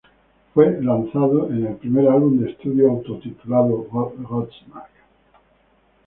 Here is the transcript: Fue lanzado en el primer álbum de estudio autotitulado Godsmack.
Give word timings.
Fue 0.55 0.81
lanzado 0.81 1.47
en 1.51 1.63
el 1.67 1.75
primer 1.75 2.07
álbum 2.09 2.39
de 2.39 2.49
estudio 2.49 2.89
autotitulado 2.89 3.85
Godsmack. 4.23 4.89